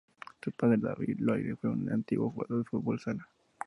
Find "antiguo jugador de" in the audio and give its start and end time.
1.91-2.69